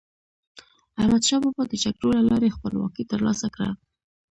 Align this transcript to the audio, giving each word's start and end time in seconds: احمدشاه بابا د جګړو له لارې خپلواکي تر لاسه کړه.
احمدشاه 0.99 1.39
بابا 1.43 1.63
د 1.69 1.73
جګړو 1.83 2.09
له 2.17 2.23
لارې 2.29 2.55
خپلواکي 2.55 3.03
تر 3.11 3.19
لاسه 3.27 3.47
کړه. 3.55 3.69